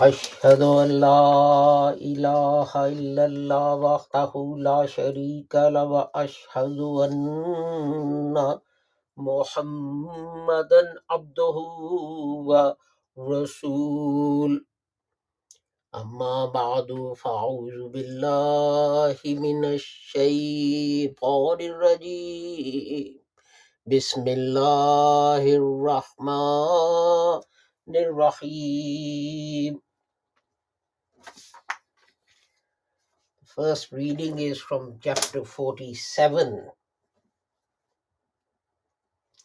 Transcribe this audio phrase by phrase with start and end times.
[0.00, 8.58] أشهد أن لا إله إلا الله وحده لا شريك له وأشهد أن
[9.16, 11.56] محمدا عبده
[13.16, 14.66] ورسول.
[15.94, 23.20] أما بعد فأعوذ بالله من الشيطان الرجيم.
[23.86, 27.40] بسم الله الرحمن
[27.96, 29.89] الرحيم.
[33.59, 36.71] First reading is from chapter 47,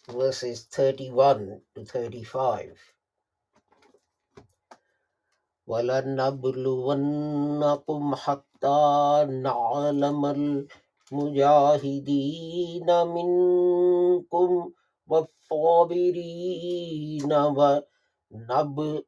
[0.09, 2.79] verses 31 to 35.
[5.69, 6.15] وَلَنَبْلُوَنَّكُمْ
[8.17, 10.27] حَتَّى نَعْلَمَ
[11.13, 14.73] الْمُجَاهِدِينَ مِنكُمْ
[15.11, 19.05] وَالصَّابِرِينَ وَنَبْ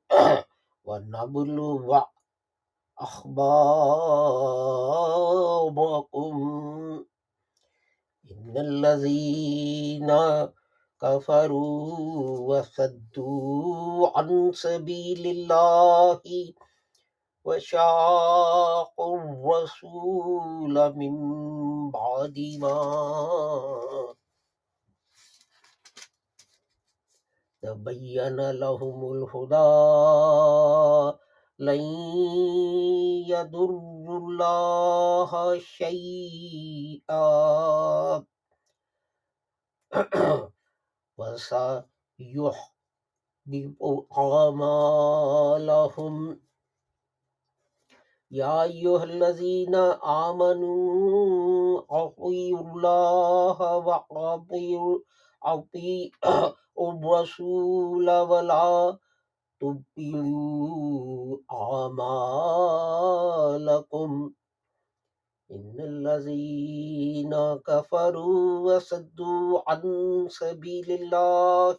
[0.85, 2.03] وَنَبْلُوَ
[3.00, 3.58] أَخْبَارَكُمْ.
[8.32, 10.10] إن الذين
[11.02, 11.98] كفروا
[12.40, 16.22] وصدوا عن سبيل الله
[17.46, 21.16] وشاقوا الرسول من
[21.92, 22.82] بعد ما
[27.62, 29.68] تبين لهم الهدى
[31.60, 31.82] لن
[33.28, 37.26] يضروا الله شيئا.
[41.18, 42.68] وسيحبط
[44.18, 46.16] أعمالهم.
[48.32, 49.76] يا أيها الذين
[50.26, 55.00] آمنوا أطيعوا الله وأطيعوا
[56.80, 58.98] الرسول ولا
[59.60, 61.38] تبطلوا
[62.68, 64.34] أعمالكم
[65.52, 67.34] إن الذين
[67.68, 69.82] كفروا وصدوا عن
[70.30, 71.78] سبيل الله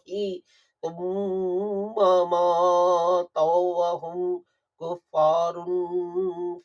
[0.81, 1.95] ثم
[2.31, 4.43] ماتوا وهم
[4.81, 5.55] كفار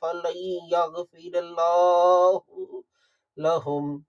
[0.02, 0.36] فلن
[0.72, 2.42] يغفر الله
[3.36, 4.04] لهم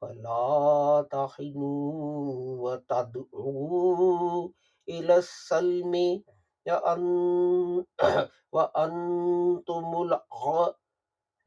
[0.00, 2.32] فلا تحنوا
[2.64, 4.48] وتدعوا
[4.89, 6.23] إلى السلم
[6.69, 7.85] وأن-
[8.51, 9.85] وأنتم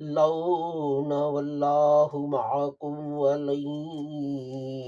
[0.01, 3.65] الأعلون والله معكم ولن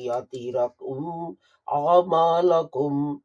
[0.07, 1.37] يتركم
[1.73, 3.21] أعمالكم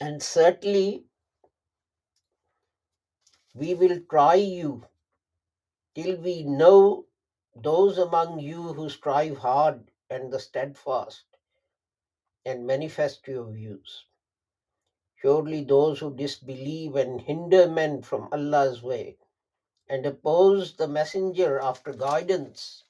[0.00, 1.06] And certainly
[3.54, 4.82] we will try you
[5.94, 7.06] till we know
[7.54, 11.27] those among you who strive hard and the steadfast
[12.49, 14.05] and manifest your views.
[15.21, 19.17] Surely those who disbelieve and hinder men from Allah's way
[19.87, 22.83] and oppose the messenger after guidance,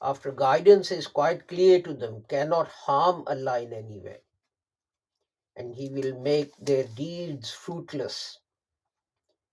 [0.00, 4.20] after guidance is quite clear to them, cannot harm Allah in any way,
[5.56, 8.38] and He will make their deeds fruitless.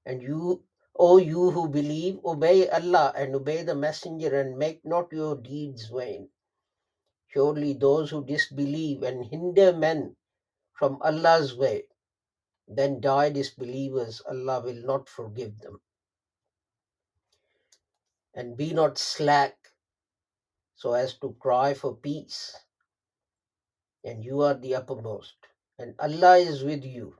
[0.05, 0.63] And you,
[0.97, 5.85] O you who believe, obey Allah and obey the messenger and make not your deeds
[5.85, 6.29] vain.
[7.33, 10.15] Surely those who disbelieve and hinder men
[10.73, 11.85] from Allah's way,
[12.67, 15.79] then die disbelievers, Allah will not forgive them.
[18.33, 19.55] And be not slack
[20.75, 22.55] so as to cry for peace,
[24.03, 25.35] and you are the uppermost.
[25.77, 27.15] And Allah is with you,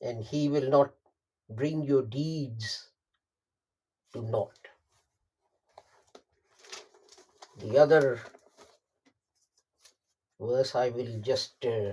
[0.00, 0.92] and He will not
[1.48, 2.88] bring your deeds
[4.12, 4.68] to naught.
[7.58, 8.20] The other
[10.42, 11.92] verse I will just uh,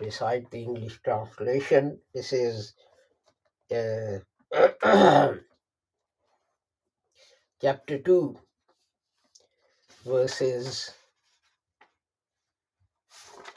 [0.00, 2.00] recite the English translation.
[2.14, 2.72] This is
[3.70, 4.20] uh,
[7.60, 8.38] chapter 2,
[10.06, 10.90] verses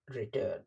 [0.09, 0.61] return.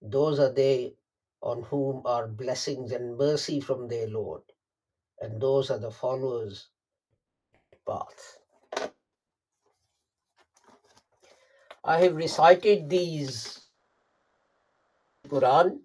[0.00, 0.94] Those are they
[1.42, 4.42] on whom are blessings and mercy from their Lord,
[5.20, 6.68] and those are the followers
[7.86, 8.38] path.
[11.84, 13.59] I have recited these
[15.30, 15.78] Quran?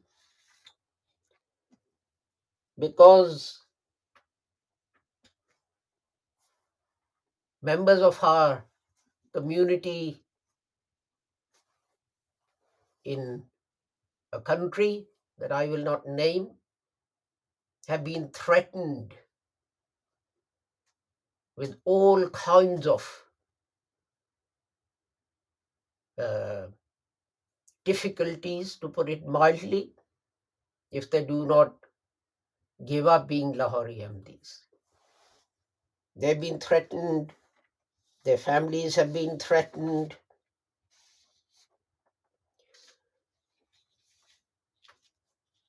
[2.78, 3.62] Because
[7.62, 8.66] members of our
[9.34, 10.20] community
[13.04, 13.44] in
[14.34, 15.08] a country
[15.38, 16.50] that I will not name
[17.88, 19.14] have been threatened
[21.56, 23.08] with all kinds of
[26.18, 26.68] uh,
[27.86, 29.92] difficulties, to put it mildly,
[30.92, 31.74] if they do not
[32.86, 34.64] give up being Lahori Ahmadis.
[36.16, 37.34] They've been threatened,
[38.24, 40.16] their families have been threatened.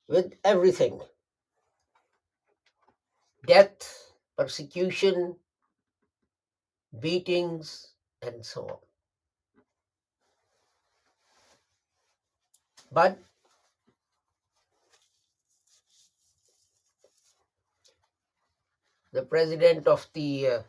[0.07, 1.01] With everything
[3.45, 5.35] death, persecution,
[6.99, 8.86] beatings, and so on.
[12.97, 13.19] But
[19.13, 20.61] the president of the uh,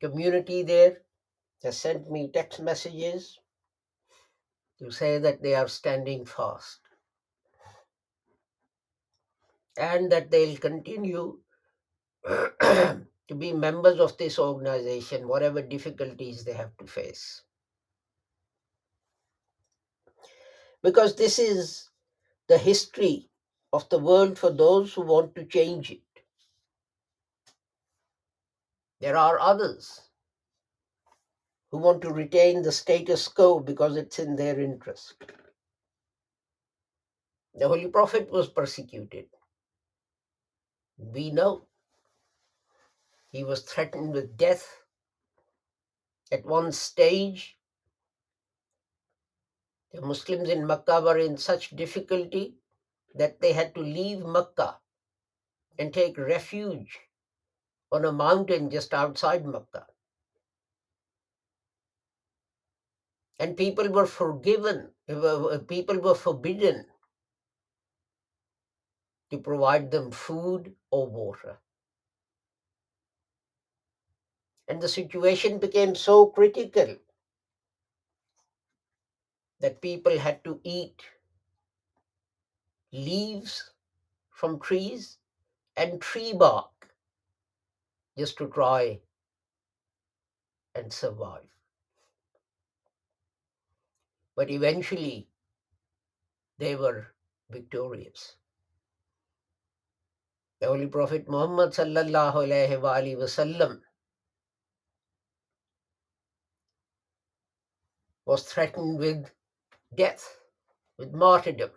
[0.00, 0.98] community there
[1.64, 3.40] has sent me text messages
[4.78, 6.78] to say that they are standing fast
[9.76, 11.40] and that they'll continue
[12.24, 17.42] to be members of this organization, whatever difficulties they have to face.
[20.84, 21.88] Because this is
[22.46, 23.30] the history
[23.72, 26.02] of the world for those who want to change it.
[29.00, 30.02] There are others
[31.70, 35.14] who want to retain the status quo because it's in their interest.
[37.54, 39.24] The Holy Prophet was persecuted.
[40.98, 41.66] We know
[43.32, 44.82] he was threatened with death.
[46.30, 47.56] At one stage,
[49.94, 52.56] the Muslims in Makkah were in such difficulty
[53.14, 54.80] that they had to leave Makkah
[55.78, 56.98] and take refuge
[57.92, 59.86] on a mountain just outside Makkah.
[63.38, 66.86] And people were forgiven, eh, people were forbidden
[69.30, 71.58] to provide them food or water.
[74.66, 76.96] And the situation became so critical
[79.60, 81.02] that people had to eat
[82.92, 83.72] leaves
[84.30, 85.18] from trees
[85.76, 86.70] and tree bark
[88.16, 89.00] just to try
[90.74, 91.48] and survive.
[94.36, 95.28] But eventually,
[96.58, 97.06] they were
[97.50, 98.36] victorious.
[100.60, 103.80] The Holy Prophet Muhammad sallallahu alaihi wasallam
[108.26, 109.30] was threatened with
[109.96, 110.38] death,
[110.98, 111.70] with martyrdom.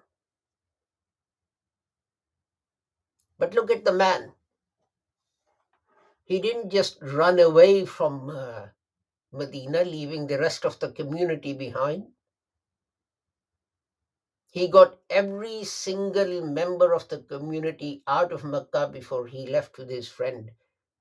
[3.40, 4.34] But look at the man.
[6.24, 8.68] He didn't just run away from uh,
[9.32, 12.08] Medina, leaving the rest of the community behind.
[14.52, 19.90] He got every single member of the community out of Makkah before he left with
[19.90, 20.52] his friend,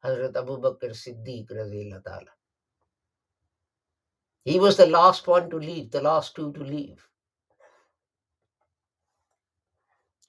[0.04, 1.48] Hazrat Abu Bakr Siddiq.
[4.46, 7.04] He was the last one to leave, the last two to leave.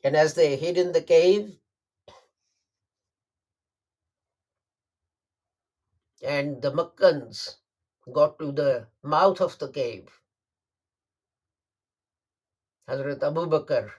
[0.04, 1.56] And as they hid in the cave,
[6.24, 7.58] and the Makkans
[8.12, 10.10] got to the mouth of the cave,
[12.90, 13.92] Hazrat Abu Bakr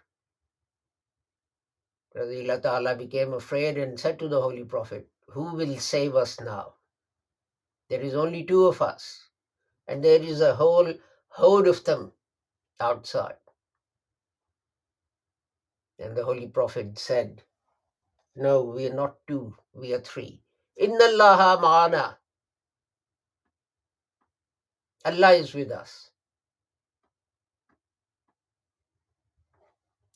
[2.61, 6.75] ta'ala became afraid and said to the Holy Prophet, Who will save us now?
[7.89, 9.28] There is only two of us
[9.89, 10.93] and there is a whole
[11.29, 12.13] horde of them
[12.79, 13.37] outside.
[15.99, 17.43] And the Holy Prophet said,
[18.37, 20.43] No, we are not two, we are three.
[20.77, 22.17] Inna Allah ma'ana.
[25.05, 26.11] Allah is with us.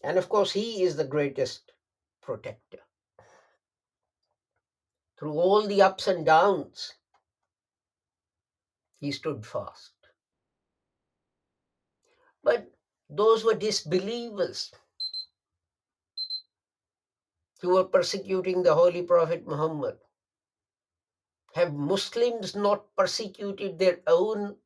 [0.04, 1.72] And of course, He is the greatest
[2.20, 2.80] protector.
[5.18, 6.92] Through all the ups and downs,
[9.02, 9.94] He stood fast.
[12.44, 12.70] But
[13.10, 14.70] those were disbelievers
[17.60, 19.98] who were persecuting the Holy Prophet Muhammad.
[21.56, 24.56] Have Muslims not persecuted their own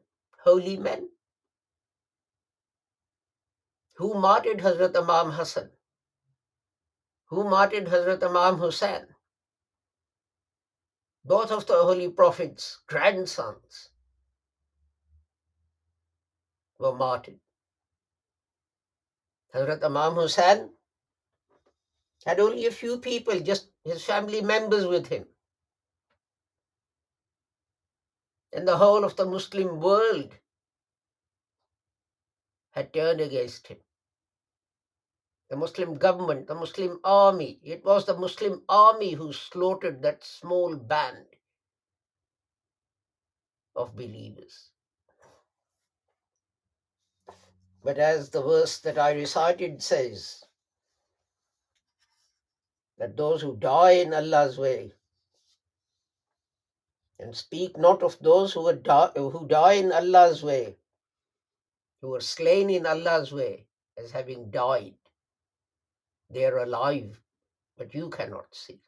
[0.44, 1.08] holy men?
[3.94, 5.70] Who martyred Hazrat Imam Hassan?
[7.30, 9.06] Who martyred Hazrat Imam Hussein?
[11.24, 13.95] Both of the Holy Prophet's grandsons
[16.78, 17.38] were martyred.
[19.54, 20.70] Hazrat Imam Hussein
[22.26, 25.26] had only a few people, just his family members with him.
[28.52, 30.32] And the whole of the Muslim world
[32.72, 33.78] had turned against him.
[35.50, 40.74] The Muslim government, the Muslim army, it was the Muslim army who slaughtered that small
[40.74, 41.26] band
[43.76, 44.70] of believers.
[47.86, 50.44] But as the verse that I recited says,
[52.98, 54.92] that those who die in Allah's way
[57.20, 60.74] and speak not of those who, die, who die in Allah's way,
[62.00, 63.66] who are slain in Allah's way
[63.96, 64.96] as having died.
[66.28, 67.20] They are alive,
[67.78, 68.80] but you cannot see.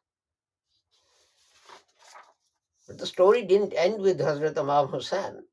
[2.88, 5.44] But the story didn't end with Hazrat Imam Hussain.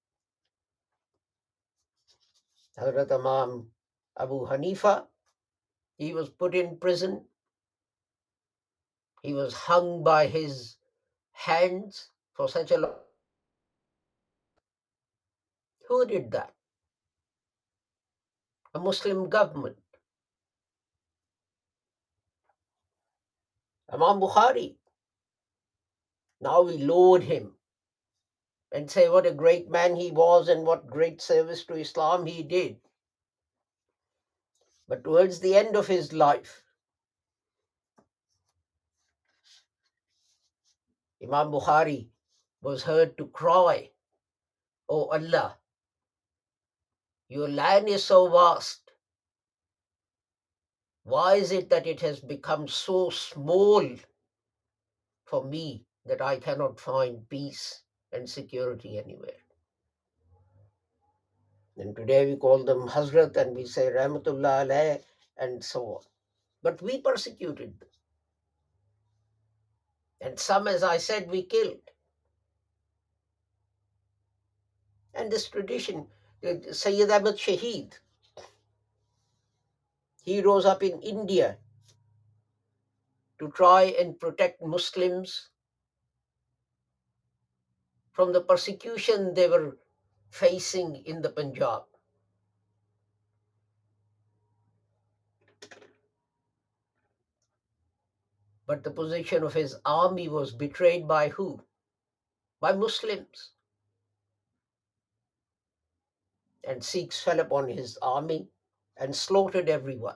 [2.77, 3.71] Hazrat Imam
[4.17, 5.07] Abu Hanifa,
[5.97, 7.25] he was put in prison.
[9.23, 10.77] He was hung by his
[11.31, 12.95] hands for such a long
[15.87, 16.53] Who did that?
[18.73, 19.77] A Muslim government.
[23.91, 24.75] Imam Bukhari.
[26.41, 27.54] Now we laud him
[28.75, 32.43] and say what a great man he was and what great service to Islam he
[32.43, 32.75] did.
[34.85, 36.61] But towards the end of his life,
[41.23, 42.09] Imam Bukhari
[42.61, 43.91] was heard to cry,
[44.89, 45.57] O Allah,
[47.29, 48.91] your land is so vast.
[51.03, 53.89] Why is it that it has become so small
[55.23, 57.84] for me that I cannot find peace
[58.15, 59.41] and security anywhere?
[61.77, 65.01] And today we call them Hazrat and we say Rahmatullah alayh
[65.37, 66.01] and so on.
[66.63, 67.89] But we persecuted them.
[70.21, 71.81] And some, as I said, we killed.
[75.13, 76.07] And this tradition,
[76.71, 77.93] Sayyid Ahmad Shaheed,
[80.23, 81.57] he rose up in India
[83.39, 85.49] to try and protect Muslims
[88.15, 89.77] from the persecution they were
[90.29, 91.83] facing in the Punjab.
[98.65, 101.59] But the position of his army was betrayed by who?
[102.61, 103.51] By Muslims.
[106.63, 108.47] And Sikhs fell upon his army
[108.95, 110.15] and slaughtered everyone.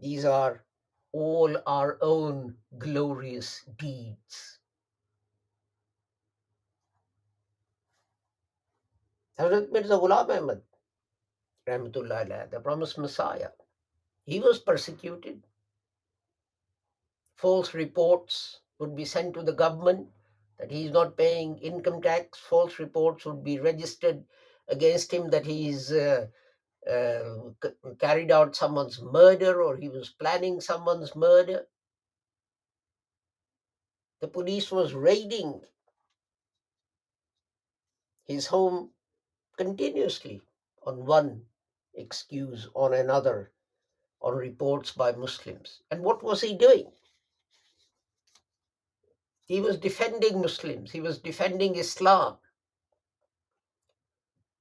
[0.00, 0.64] These are
[1.12, 4.58] all our own glorious deeds.
[9.38, 10.62] Hazrat Mirza Ghulam Ahmad,
[11.66, 13.50] Rahmatullah, the promised Messiah,
[14.24, 15.42] he was persecuted.
[17.36, 20.08] False reports would be sent to the government
[20.58, 22.38] that he is not paying income tax.
[22.38, 24.24] False reports would be registered
[24.68, 26.26] against him that he is uh,
[26.90, 27.50] uh,
[28.00, 31.66] carried out someone's murder or he was planning someone's murder.
[34.20, 35.60] The police was raiding
[38.24, 38.90] his home
[39.56, 40.40] continuously
[40.84, 41.42] on one
[41.94, 43.52] excuse, on another,
[44.20, 45.82] on reports by Muslims.
[45.90, 46.90] And what was he doing?
[49.46, 52.38] He was defending Muslims, he was defending Islam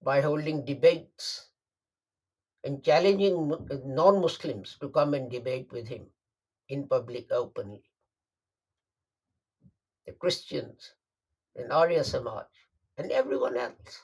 [0.03, 1.50] by holding debates
[2.63, 3.51] and challenging
[3.85, 6.07] non Muslims to come and debate with him
[6.69, 7.83] in public openly.
[10.05, 10.93] The Christians
[11.55, 12.45] and Arya Samaj
[12.97, 14.01] and everyone else.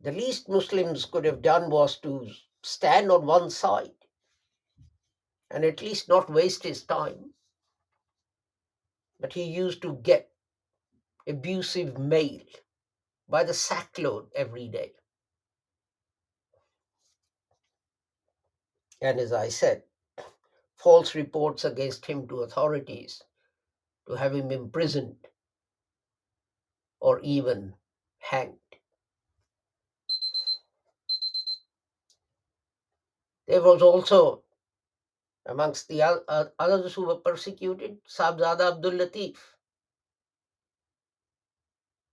[0.00, 2.28] The least Muslims could have done was to
[2.62, 3.92] stand on one side
[5.50, 7.32] and at least not waste his time.
[9.20, 10.30] But he used to get
[11.26, 12.40] abusive mail
[13.28, 14.92] by the sackload every day.
[19.04, 19.82] And as I said,
[20.76, 23.22] false reports against him to authorities
[24.06, 25.28] to have him imprisoned
[27.00, 27.74] or even
[28.18, 28.56] hanged.
[33.46, 34.42] There was also
[35.44, 36.00] amongst the
[36.58, 39.36] others who were persecuted, Sahibzada Abdul Latif,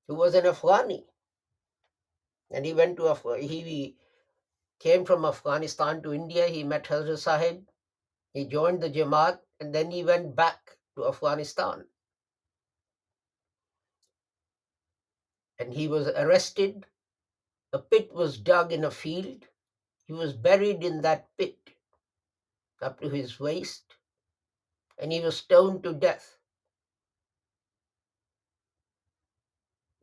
[0.09, 1.05] who was an Afghani.
[2.51, 3.95] And he went to Af- he
[4.81, 6.47] came from Afghanistan to India.
[6.47, 7.69] He met Hazrat Sahib.
[8.33, 11.85] He joined the Jamaat and then he went back to Afghanistan.
[15.59, 16.87] And he was arrested.
[17.73, 19.45] A pit was dug in a field.
[20.07, 21.57] He was buried in that pit
[22.81, 23.95] up to his waist,
[24.97, 26.37] and he was stoned to death.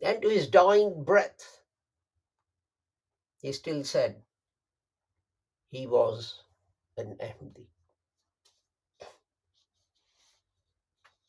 [0.00, 1.60] And to his dying breath,
[3.42, 4.22] he still said
[5.70, 6.42] he was
[6.96, 7.66] an Ahmadi.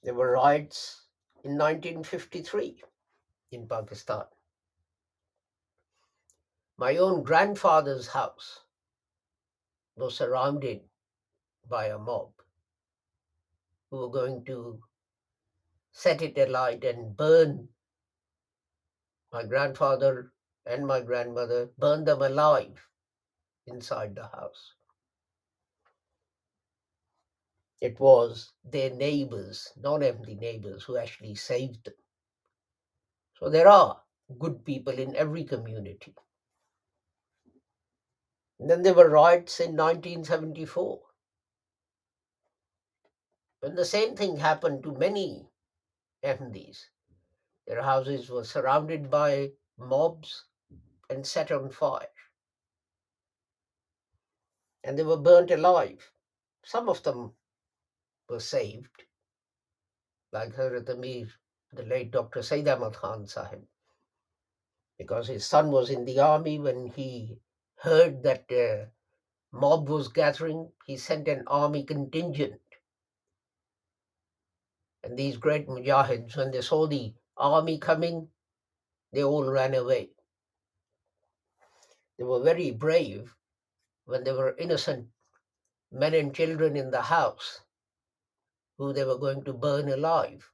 [0.03, 1.07] There were riots
[1.43, 2.81] in 1953
[3.51, 4.23] in Pakistan.
[6.77, 8.61] My own grandfather's house
[9.97, 10.81] was surrounded
[11.67, 12.31] by a mob
[13.91, 14.81] who were going to
[15.91, 17.67] set it alight and burn
[19.33, 20.31] my grandfather
[20.65, 22.88] and my grandmother, burn them alive
[23.69, 24.73] inside the house.
[27.81, 31.93] It was their neighbors, non Ahmadi neighbors, who actually saved them.
[33.39, 34.01] So there are
[34.37, 36.13] good people in every community.
[38.59, 40.99] And then there were riots in 1974.
[43.63, 45.49] And the same thing happened to many
[46.23, 46.85] Ahmadis.
[47.65, 50.45] Their houses were surrounded by mobs
[51.09, 52.07] and set on fire.
[54.89, 56.11] And they were burnt alive.
[56.65, 57.35] Some of them
[58.27, 59.03] were saved,
[60.31, 61.27] like Hazrat Amir,
[61.71, 62.41] the late Dr.
[62.41, 63.67] Saeed Ahmad Khan Sahib,
[64.97, 67.37] because his son was in the army when he
[67.75, 68.87] heard that a
[69.51, 72.59] mob was gathering, he sent an army contingent
[75.03, 78.29] and these great mujahids, when they saw the army coming,
[79.13, 80.09] they all ran away.
[82.17, 83.35] They were very brave
[84.09, 85.07] when there were innocent
[85.91, 87.61] men and children in the house
[88.77, 90.49] who they were going to burn alive.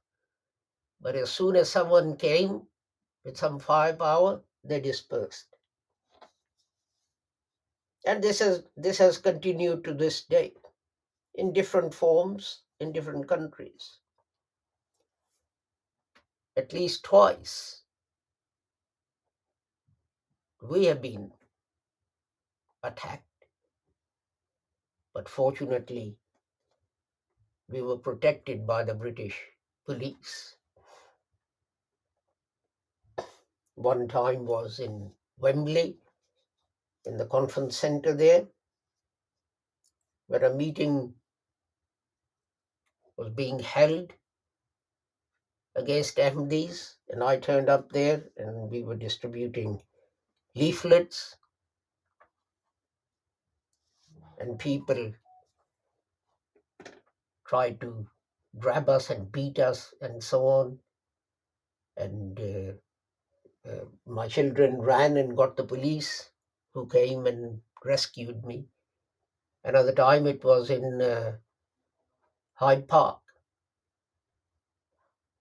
[1.00, 2.62] But as soon as someone came
[3.24, 5.46] with some firepower, they dispersed.
[8.04, 10.54] And this has this has continued to this day
[11.34, 13.98] in different forms in different countries
[16.56, 17.82] at least twice.
[20.62, 21.32] We have been
[22.82, 23.35] attacked,
[25.16, 26.14] but fortunately,
[27.70, 29.40] we were protected by the British
[29.86, 30.56] police.
[33.76, 35.96] One time was in Wembley,
[37.06, 38.46] in the conference center there,
[40.26, 41.14] where a meeting
[43.16, 44.12] was being held
[45.76, 49.80] against Ahmadis, and I turned up there and we were distributing
[50.54, 51.36] leaflets,
[54.38, 55.12] and people
[57.46, 58.06] tried to
[58.58, 60.78] grab us and beat us and so on.
[61.96, 66.30] And uh, uh, my children ran and got the police
[66.74, 68.66] who came and rescued me.
[69.64, 71.36] Another time it was in uh,
[72.54, 73.20] Hyde Park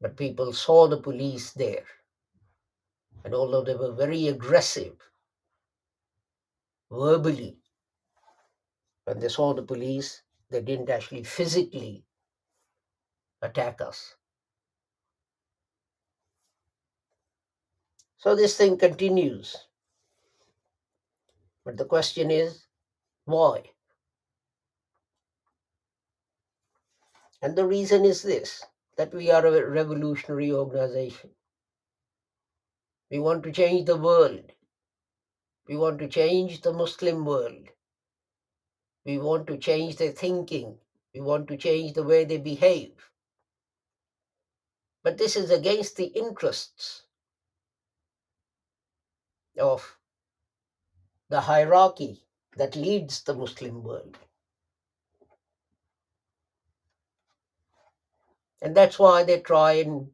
[0.05, 1.85] but people saw the police there.
[3.23, 4.97] And although they were very aggressive
[6.91, 7.57] verbally,
[9.05, 12.03] when they saw the police, they didn't actually physically
[13.41, 14.15] attack us.
[18.17, 19.55] So this thing continues.
[21.63, 22.65] But the question is,
[23.25, 23.63] why?
[27.41, 28.63] And the reason is this
[28.97, 31.29] that we are a revolutionary organization.
[33.11, 34.51] We want to change the world.
[35.67, 37.67] We want to change the Muslim world.
[39.05, 40.79] We want to change their thinking.
[41.13, 42.93] We want to change the way they behave.
[45.03, 47.03] But this is against the interests
[49.59, 49.97] of
[51.29, 52.23] the hierarchy
[52.57, 54.17] that leads the Muslim world.
[58.61, 60.09] And that's why they try and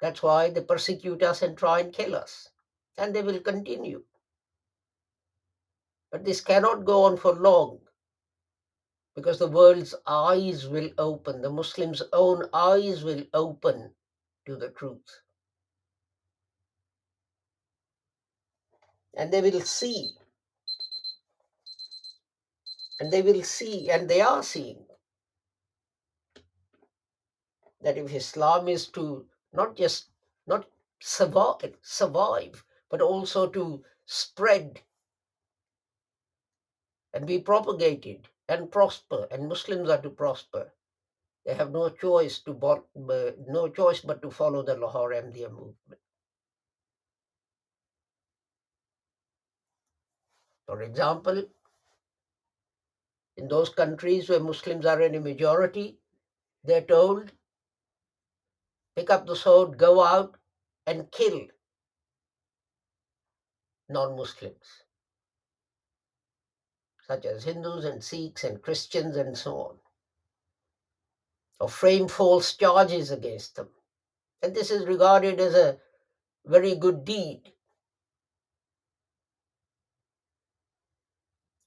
[0.00, 2.48] that's why they persecute us and try and kill us.
[2.96, 4.02] And they will continue.
[6.10, 7.80] But this cannot go on for long
[9.14, 13.94] because the world's eyes will open, the Muslims' own eyes will open
[14.46, 15.20] to the truth.
[19.16, 20.12] And they will see,
[23.00, 24.86] and they will see, and they are seeing
[27.82, 30.06] that if Islam is to not just
[30.46, 30.66] not
[31.00, 34.80] survive, survive but also to spread
[37.12, 40.72] and be propagated and prosper, and Muslims are to prosper.
[41.46, 42.84] They have no choice to
[43.48, 46.00] no choice but to follow the Lahore Ahmadiyya movement.
[50.66, 51.44] For example,
[53.36, 55.98] in those countries where Muslims are in a majority,
[56.64, 57.32] they're told
[58.96, 60.36] pick up the sword, go out
[60.86, 61.40] and kill
[63.88, 64.84] non Muslims,
[67.10, 69.76] such as Hindus and Sikhs and Christians and so on,
[71.58, 73.68] or frame false charges against them.
[74.42, 75.78] And this is regarded as a
[76.46, 77.52] very good deed.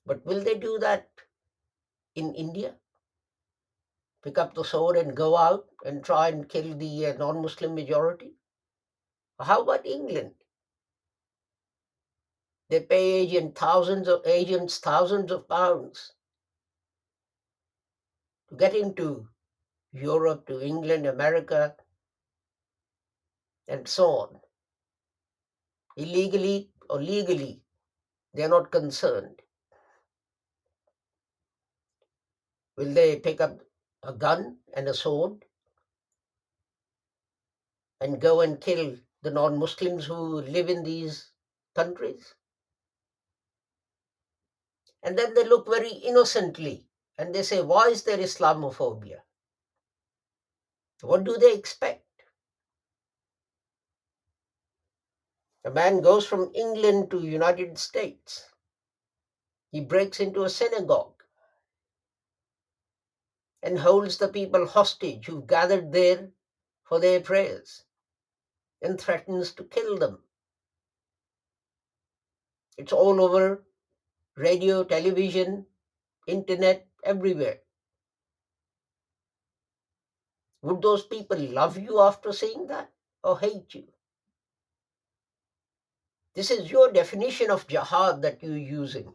[0.05, 1.09] But will they do that
[2.15, 2.75] in India?
[4.23, 7.75] pick up the sword and go out and try and kill the uh, non Muslim
[7.75, 8.31] majority?
[9.37, 10.31] How about England?
[12.69, 16.13] They pay agent thousands of agents thousands of pounds
[18.49, 19.27] to get into
[19.91, 21.75] Europe, to England, America,
[23.67, 24.41] and so on.
[25.97, 27.61] Illegally or legally,
[28.33, 29.41] they're not concerned.
[32.75, 33.59] Will they pick up
[34.03, 35.45] a gun and a sword
[38.01, 41.31] and go and kill the non Muslims who live in these
[41.73, 42.35] countries.
[45.03, 46.87] And then they look very innocently
[47.17, 49.19] and they say, Why is there Islamophobia?
[51.01, 52.05] What do they expect?
[55.65, 58.45] A man goes from England to United States.
[59.71, 61.23] He breaks into a synagogue
[63.61, 66.29] and holds the people hostage who've gathered there
[66.83, 67.83] for their prayers
[68.81, 70.23] and threatens to kill them.
[72.77, 73.63] It's all over
[74.35, 75.65] radio, television,
[76.27, 77.59] internet, everywhere.
[80.61, 82.89] Would those people love you after saying that
[83.23, 83.87] or hate you?
[86.35, 89.13] This is your definition of jihad that you're using.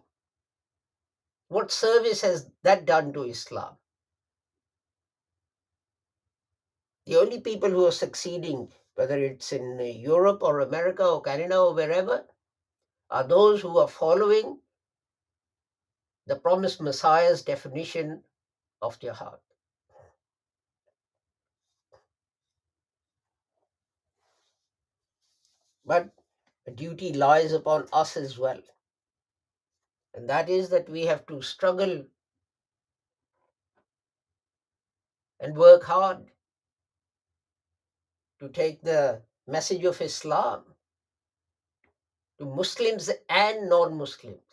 [1.48, 3.76] What service has that done to Islam?
[7.06, 11.74] The only people who are succeeding, whether it's in Europe or America or Canada or
[11.74, 12.26] wherever,
[13.10, 14.60] are those who are following
[16.28, 18.22] the promised Messiah's definition
[18.82, 19.38] of jihad.
[25.86, 26.10] But
[26.66, 28.60] a duty lies upon us as well.
[30.14, 32.04] And that is that we have to struggle
[35.40, 36.30] and work hard
[38.40, 40.64] to take the message of Islam
[42.38, 44.47] to Muslims and non Muslims.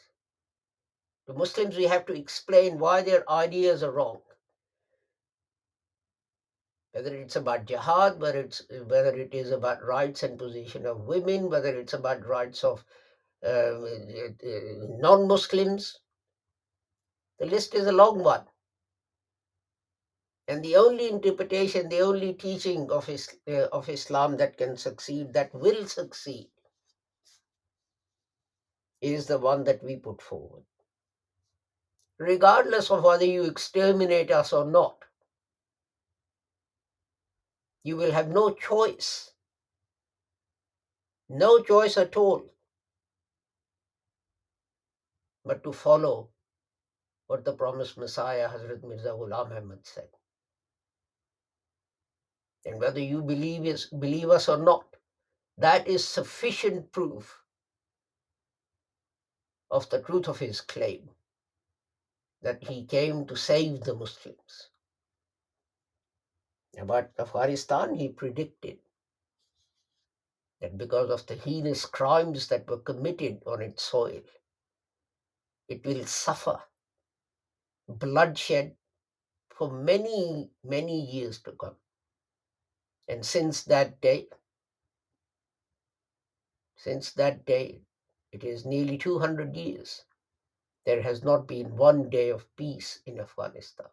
[1.27, 4.21] To Muslims, we have to explain why their ideas are wrong.
[6.91, 11.49] Whether it's about jihad, whether it's whether it is about rights and position of women,
[11.49, 12.85] whether it's about rights of
[13.45, 13.73] uh,
[14.99, 15.99] non-Muslims,
[17.39, 18.45] the list is a long one.
[20.47, 25.33] And the only interpretation, the only teaching of, is, uh, of Islam that can succeed,
[25.33, 26.49] that will succeed,
[29.01, 30.63] is the one that we put forward.
[32.19, 35.03] Regardless of whether you exterminate us or not,
[37.83, 39.31] you will have no choice.
[41.29, 42.45] No choice at all
[45.45, 46.29] but to follow
[47.27, 50.07] what the promised Messiah, Hazrat Mirza Ghulam Ahmad said.
[52.65, 54.85] And whether you believe, believe us or not,
[55.57, 57.41] that is sufficient proof
[59.69, 61.09] of the truth of his claim
[62.45, 64.69] that he came to save the Muslims.
[66.77, 68.77] About Afghanistan, he predicted
[70.61, 74.21] that because of the heinous crimes that were committed on its soil,
[75.67, 76.59] it will suffer
[77.89, 78.75] bloodshed
[79.49, 81.77] for many, many years to come.
[83.07, 84.27] And since that day,
[86.77, 87.81] since that day,
[88.31, 90.04] it is nearly 200 years,
[90.85, 93.87] there has not been one day of peace in Afghanistan.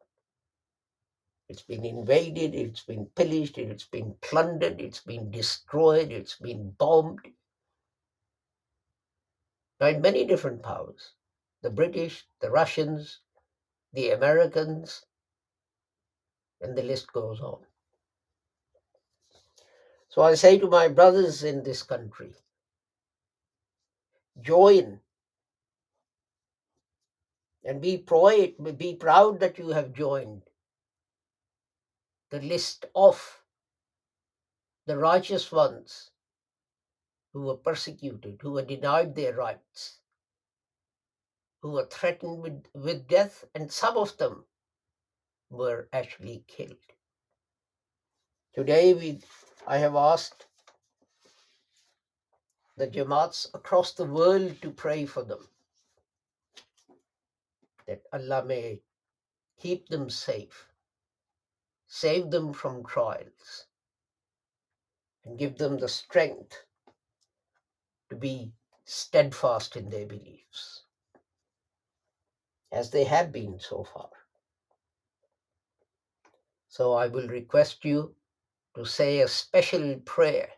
[1.48, 7.20] It's been invaded, it's been pillaged, it's been plundered, it's been destroyed, it's been bombed
[9.78, 11.12] by many different powers
[11.62, 13.20] the British, the Russians,
[13.92, 15.06] the Americans,
[16.60, 17.58] and the list goes on.
[20.08, 22.32] So I say to my brothers in this country
[24.40, 25.01] join
[27.64, 30.42] and be proud, be proud that you have joined
[32.30, 33.42] the list of
[34.86, 36.10] the righteous ones
[37.32, 39.98] who were persecuted, who were denied their rights,
[41.60, 44.44] who were threatened with, with death, and some of them
[45.50, 46.76] were actually killed.
[48.54, 49.20] Today, we,
[49.66, 50.46] I have asked
[52.76, 55.48] the Jamaats across the world to pray for them,
[57.86, 58.80] that Allah may
[59.60, 60.68] keep them safe,
[61.86, 63.66] save them from trials,
[65.24, 66.64] and give them the strength
[68.10, 68.52] to be
[68.84, 70.82] steadfast in their beliefs,
[72.70, 74.10] as they have been so far.
[76.68, 78.14] So I will request you
[78.74, 80.48] to say a special prayer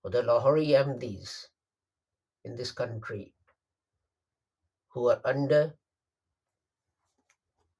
[0.00, 1.48] for the Lahori Ahmadis
[2.44, 3.32] in this country
[4.93, 5.75] who are under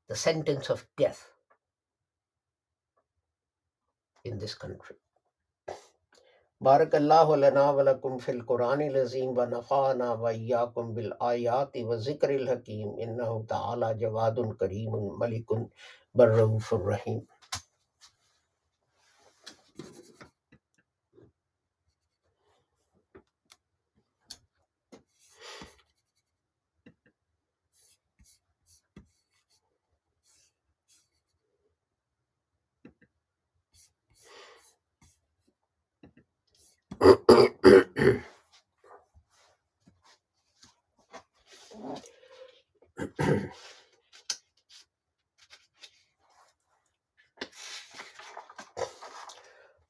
[0.08, 1.32] the sentence of death
[4.24, 4.98] in this country.
[6.62, 14.54] بارك الله لنا ولكم في القرآن العظيم ونفعنا وإياكم بالآيات وذكر الحكيم إنه تعالى جواد
[14.60, 15.48] كريم ملك
[16.16, 17.26] بالرؤوف الرحيم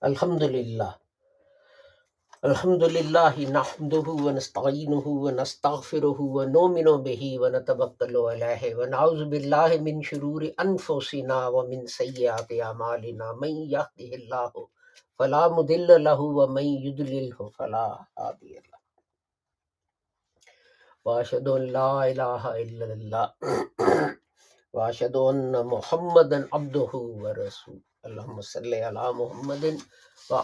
[0.04, 0.92] الحمد لله
[2.44, 11.86] الحمد لله نحمده ونستعينه ونستغفره ونؤمن به ونتوكل عليه ونعوذ بالله من شرور أنفسنا ومن
[11.86, 13.32] سيئات أعمالنا.
[13.32, 14.52] من يهده الله
[15.18, 17.88] فلا مضل له ومن يضلله فلا
[18.18, 18.78] هادي له.
[21.04, 23.26] وأشهد أن لا إله إلا الله.
[24.76, 27.93] وأشهد أن محمدا عبده ورسوله.
[28.04, 29.64] اللهم صل علی محمد
[30.30, 30.34] و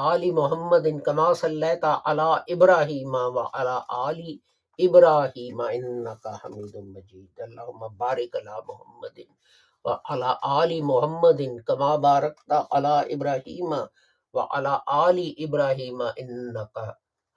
[0.00, 4.20] آل محمد کما صلیت علی ابراہیم و آل
[4.78, 9.18] ابراہیم انکا حمید مجید۔ اللهم بارک علی محمد
[9.84, 9.88] و
[10.42, 13.74] آل محمد کما بارکت علی ابراہیم
[14.34, 16.88] و آل ابراہیم انکا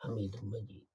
[0.01, 0.85] حمید مجید۔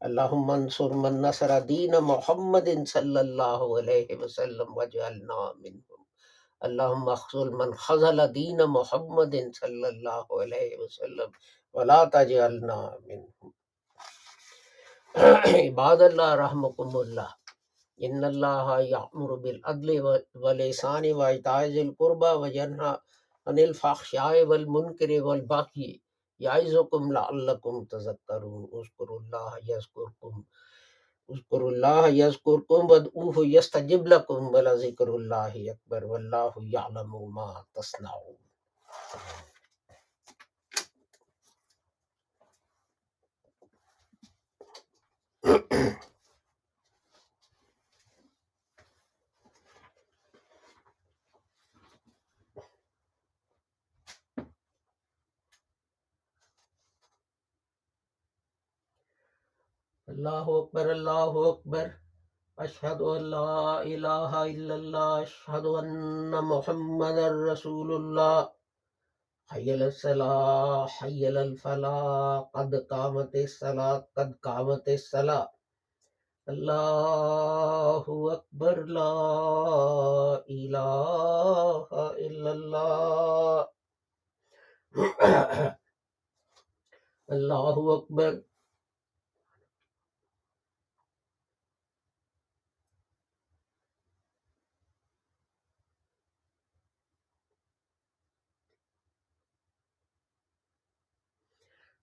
[0.00, 5.95] اللهم انصر من نصر دین محمد صلی اللہ علیہ وسلم وجعلنا منه
[6.60, 11.30] اللهم اخذل من خزل دین محمد صلی اللہ علیہ وسلم
[11.72, 13.50] ولا تجعلنا منهم
[15.54, 17.30] عباد اللہ، رحمکم اللہ۔
[17.96, 20.00] ان اللہ یعمر بالعدل
[20.34, 22.96] واللسان وعطاء ذی القربى وینھا
[23.46, 25.98] عن الفحشاء والمنکر والباقی
[26.38, 30.42] یعظکم لعلکم تذکرون۔ اذکروا اللہ یذکرکم
[31.28, 38.34] اذکر اللہ یذکرکم ودعوہ یستجب لکم ولذکر اللہ اکبر واللہ یعلم ما تصنعون
[45.44, 45.92] Mm-hmm.
[60.16, 61.86] الله أكبر الله أكبر
[62.58, 67.18] أشهد أن لا إله إلا الله أشهد أن محمد
[67.52, 68.48] رسول الله
[69.50, 75.52] حي على الصلاة حي الفلاح قد قامت الصلاة قد قامت الصلاة
[76.48, 79.14] الله أكبر لا
[80.56, 81.88] إله
[82.26, 83.68] إلا الله
[87.36, 88.32] الله أكبر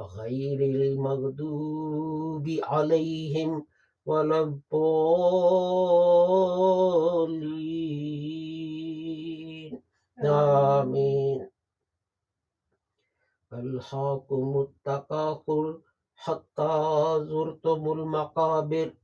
[0.00, 3.66] غير المغضوب عليهم
[4.06, 4.70] ولا الضالين.
[10.24, 11.50] آمين.
[13.52, 15.78] ألهاكم التكاثر
[16.16, 16.74] حتى
[17.28, 18.94] زرتم المقابر.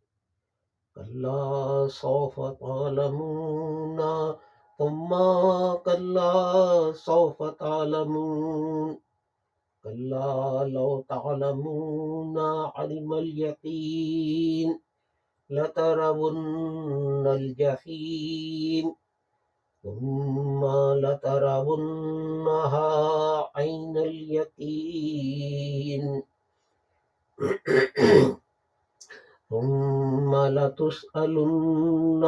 [0.95, 4.01] كلا سوف تعلمون
[4.79, 5.09] ثم
[5.85, 9.06] كلا سوف تعلمون.
[9.87, 12.39] كلا لو تعلمون
[12.77, 14.81] علم اليقين
[15.51, 18.95] لترون الجحيم
[19.83, 20.65] ثم
[21.05, 22.89] لترونها
[23.57, 26.05] عين اليقين.
[29.51, 32.25] ثم لتسألن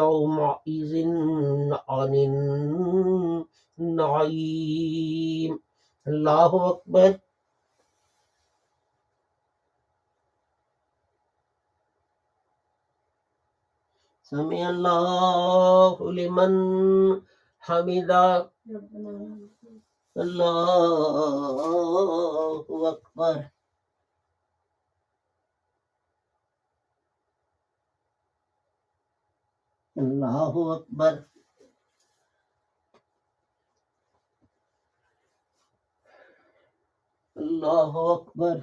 [0.00, 0.92] يومئذ
[1.88, 2.12] عن
[3.78, 5.52] النعيم.
[6.08, 7.20] الله أكبر
[14.22, 16.52] سمع الله لمن
[17.60, 18.50] حمده
[20.16, 20.60] الله
[22.92, 23.48] أكبر
[29.98, 31.24] الله أكبر
[37.38, 38.56] اللہ اکبر۔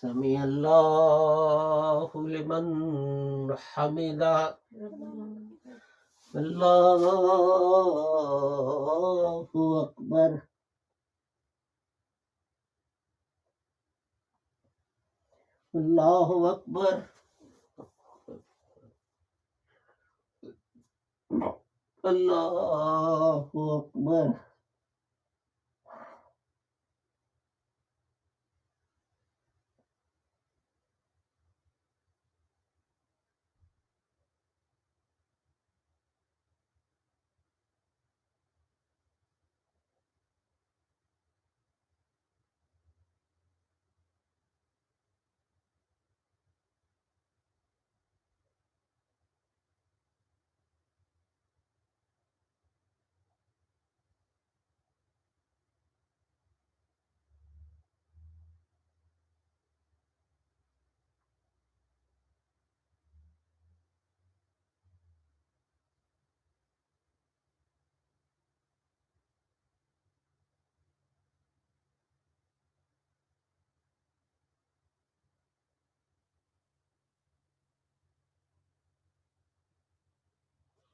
[0.00, 2.66] سمع الله لمن
[3.56, 4.58] حمده.
[6.36, 7.02] الله
[9.42, 10.40] أكبر.
[15.74, 16.96] الله أكبر.
[22.06, 24.49] الله أكبر.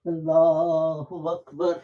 [0.06, 1.78] اللہ اکبر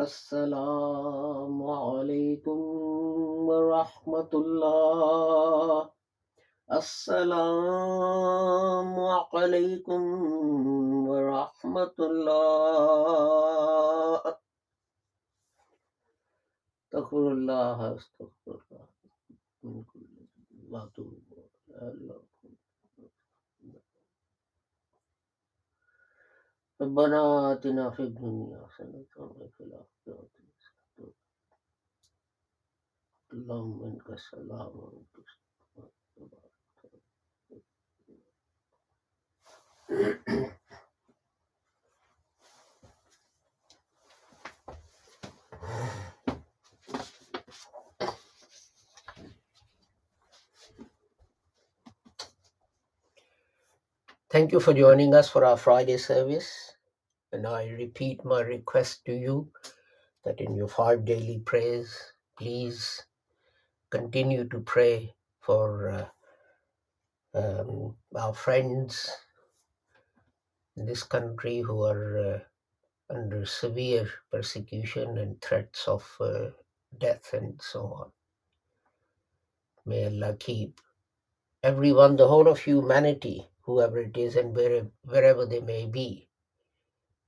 [0.00, 2.60] السلام علیکم
[3.48, 5.82] ورحمۃ اللہ
[6.68, 8.14] السلام
[9.40, 10.06] علیکم
[11.08, 12.48] ورحمۃ اللہ
[16.92, 18.88] تخر اللہ استغفر اللہ
[19.62, 20.04] بالکل
[21.84, 22.29] اللہ
[26.81, 31.11] ربنا آتنا في الدنيا حسنة وفي الآخرة حسنة
[33.33, 35.35] اللهم إنك السلام ومنك السلام
[54.29, 56.68] Thank you for joining us for our Friday service.
[57.32, 59.52] And I repeat my request to you
[60.24, 61.94] that in your five daily prayers,
[62.36, 63.04] please
[63.90, 65.90] continue to pray for
[67.34, 69.10] uh, um, our friends
[70.76, 72.38] in this country who are uh,
[73.14, 76.50] under severe persecution and threats of uh,
[76.98, 78.10] death and so on.
[79.86, 80.80] May Allah keep
[81.62, 86.28] everyone, the whole of humanity, whoever it is and wherever, wherever they may be,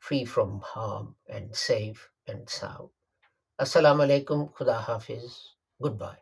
[0.02, 2.90] free from harm and safe and sound.
[3.60, 6.21] Assalamu alaikum, Khuda Hafiz, goodbye.